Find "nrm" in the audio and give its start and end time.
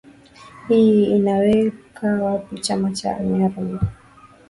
3.19-3.79